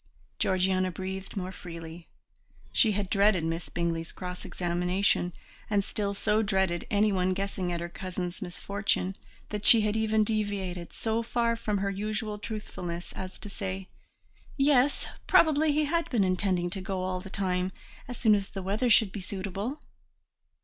Georgiana 0.39 0.89
breathed 0.91 1.37
more 1.37 1.51
freely; 1.51 2.07
she 2.73 2.93
had 2.93 3.07
dreaded 3.07 3.43
Miss 3.43 3.69
Bingley's 3.69 4.11
cross 4.11 4.45
examination, 4.45 5.31
and 5.69 5.83
still 5.83 6.15
so 6.15 6.41
dreaded 6.41 6.87
anyone 6.89 7.33
guessing 7.35 7.71
at 7.71 7.81
her 7.81 7.87
cousin's 7.87 8.41
misfortune 8.41 9.15
that 9.49 9.63
she 9.63 9.83
even 9.87 10.23
deviated 10.23 10.91
so 10.91 11.21
far 11.21 11.55
from 11.55 11.77
her 11.77 11.91
usual 11.91 12.39
truthfulness 12.39 13.13
as 13.13 13.37
to 13.37 13.47
say, 13.47 13.89
"Yes, 14.57 15.05
probably 15.27 15.71
he 15.71 15.85
had 15.85 16.09
been 16.09 16.23
intending 16.23 16.71
to 16.71 16.81
go 16.81 17.01
all 17.03 17.21
the 17.21 17.29
time, 17.29 17.71
as 18.07 18.17
soon 18.17 18.33
as 18.33 18.49
the 18.49 18.63
weather 18.63 18.89
should 18.89 19.11
be 19.11 19.21
suitable." 19.21 19.79